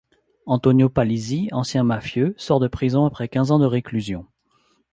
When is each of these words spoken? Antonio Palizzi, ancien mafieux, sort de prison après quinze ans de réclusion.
Antonio 0.47 0.89
Palizzi, 0.89 1.47
ancien 1.51 1.83
mafieux, 1.83 2.33
sort 2.35 2.59
de 2.59 2.67
prison 2.67 3.05
après 3.05 3.27
quinze 3.29 3.51
ans 3.51 3.59
de 3.59 3.67
réclusion. 3.67 4.25